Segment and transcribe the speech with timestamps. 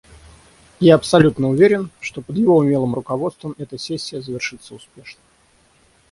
[0.79, 5.21] Я абсолютно уверен, что под его умелым руководством эта сессия завершится успешно.